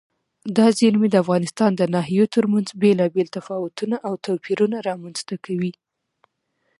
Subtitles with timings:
[0.57, 5.71] دا زیرمې د افغانستان د ناحیو ترمنځ بېلابېل تفاوتونه او توپیرونه رامنځ ته کوي.